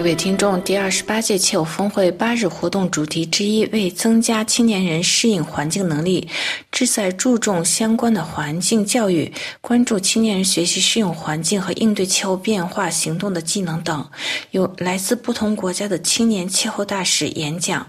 [0.00, 6.26] 各位听众，第二十八届气候峰会八日活动主题之一为增加青年人适应环境能力，
[6.72, 9.30] 旨在注重相关的环境教育，
[9.60, 14.08] 关注青年人学习适应环境和应对气候变化行动的技能等。
[14.52, 17.86] 有来自不同国家的青年气候大使演讲。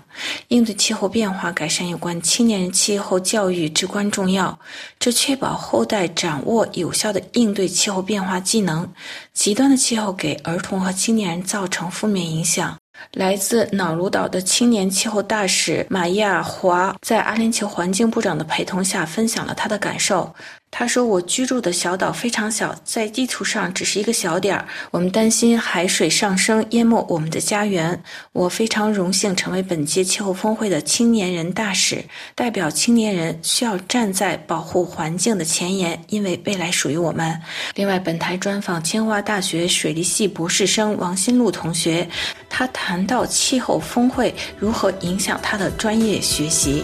[0.50, 4.59] 应对气候变化，改善有关青年人气候教育至关重要，
[5.00, 8.91] 这确保后代掌握有效的应对气候变化技能。
[9.34, 12.80] 极端的气候给儿童和青年人造成负面影响。
[13.13, 20.34] 来自瑙鲁岛的青年气候大使玛亚华在阿联酋环境部长的陪同下分享了他的感受。
[20.73, 24.66] 他说：“我居住的小岛非常小，在地图上只是一个小点儿。
[24.90, 28.02] 我们担心海水上升淹没我们的家园。
[28.31, 32.02] 我非常荣幸成为本届气候峰会的青年人大使，
[32.36, 37.38] 代表青年人需要站在保护环境的前沿，因为未来属于我们。”
[37.75, 42.08] 另外，本台专访清华大学水利系博士生王新路同学，
[42.52, 46.83] 他谈到气候峰会如何影响他的专业学习。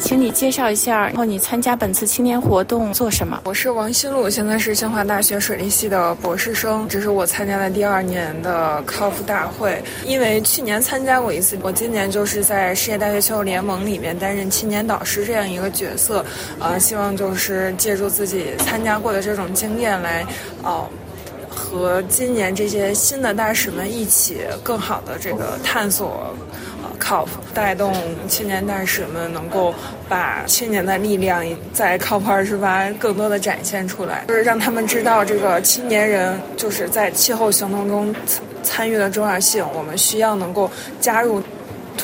[0.00, 3.42] 请你介绍一下，然后你参加本次青年活动做什么？
[3.44, 9.82] 我是王新路，现在是清华大学水利系的博士生，这是我参加的第二年的 COP 大会。
[10.06, 16.24] 因为去年参加过一次，我今年就是在世界大学气候联盟里面担任青年导师这样一个角色，
[16.58, 20.22] 呃，希望就是借助自己参加过的这种经验来，
[20.62, 20.90] 哦、呃，
[21.58, 26.32] 和今年这些新的大使们一起更好的这个探索。
[27.00, 27.92] COP 带动
[28.26, 29.72] 青年大使们能够
[30.08, 38.14] 把青年的力量在 COP 二十八更多的展现出来，就是让他们知道这个青年人就是在气候行动中
[38.62, 39.64] 参与的重要性。
[39.74, 41.42] 我们需要能够加入。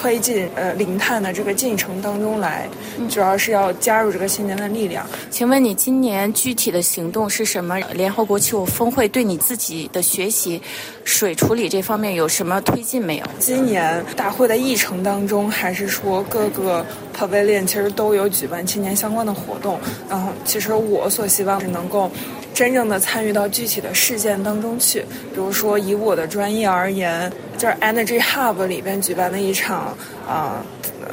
[0.05, 2.69] 推进呃零碳的这个进程当中来，
[3.09, 5.07] 主要是要加入这个青年的力量。
[5.31, 7.79] 请问你今年具体的行动是什么？
[7.95, 10.61] 联合国气候峰会对你自己的学习
[11.05, 13.25] 水处理这方面有什么推进没有？
[13.39, 16.85] 今年大会的议程当中，还是说各个
[17.19, 19.81] pavilion 其实都有举办青年相关的活动。
[20.07, 22.11] 然后，其实我所希望是能够。
[22.55, 25.01] 真正的参与到具体的事件当中去，
[25.35, 30.65] 比如说以我的专业而言，就是 Energy Hub 里边举办的一场啊、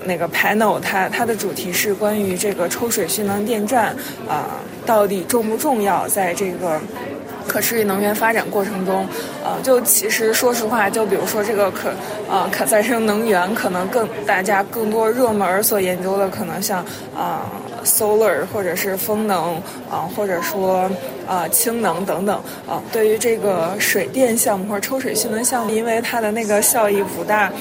[0.05, 3.95] 那个 panel，它它的主题是关于这个抽水蓄能电站
[4.29, 6.79] 啊、到底重不重要，在这个
[7.47, 9.07] 可持续能源发展过程中，
[9.43, 11.89] 呃，就其实说实话，就比如说这个可、
[12.29, 16.79] 呃、可再生能源，可能更大家更多热门所研究的，可能像
[17.15, 17.43] 啊。
[17.43, 19.55] 呃 Solar 或者是风能
[19.89, 20.87] 啊，或者说
[21.27, 22.35] 啊氢能等等
[22.69, 27.51] 啊，对于这个水电项目或者抽水蓄能项目，因为它的那个效益不大。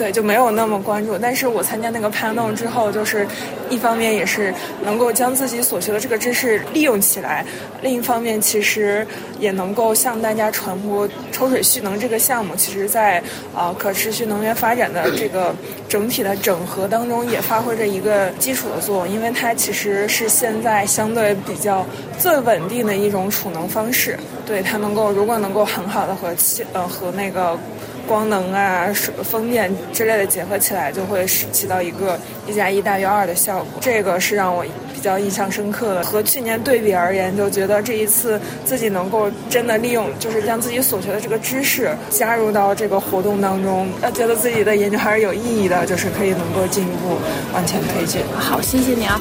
[0.00, 1.18] 对，就没有那么关注。
[1.18, 3.28] 但是我参加那个攀登之后，就是
[3.68, 4.50] 一方面也是
[4.82, 7.44] 能够将自己所学的这个知识利用起来，
[7.82, 9.06] 另一方面其实
[9.38, 13.22] 也能够向大家传播抽水蓄能这个项目，其实在
[13.54, 15.54] 啊、可持续能源发展的这个
[15.86, 21.84] 整体的整合当中，也发挥着一个基础的作用，因为它其实是现在相对比较
[22.18, 24.18] 最稳定的一种储能方式。
[24.46, 27.58] 对，它能够如果能够很好的和气呃和那个。
[28.06, 33.66] 光能啊，水风电之类的结合起来，就会使起到一个一加一大于二的效果。
[33.80, 36.04] 这个是让我比较印象深刻的。
[36.04, 47.18] 和去年对比而言，就觉得这一次自己能够真的利用，就是将自己所学的这个知识加入到这个活动当中，呃，觉得自己的研究还是有意义的，就是可以能够进一步
[47.52, 48.22] 往前推进。
[48.38, 49.20] 好，谢谢你啊。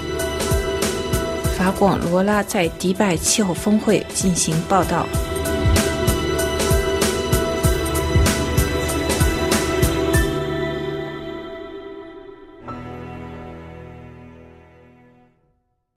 [1.57, 5.05] 法广罗拉在迪拜气候峰会进行报道。